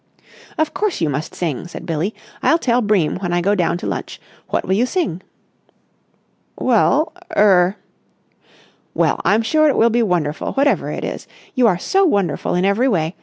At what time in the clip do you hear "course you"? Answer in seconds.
0.73-1.09